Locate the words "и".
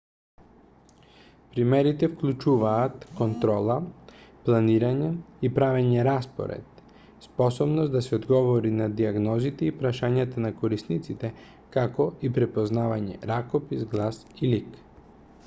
5.49-5.51, 9.69-9.75, 12.29-12.33, 14.41-14.51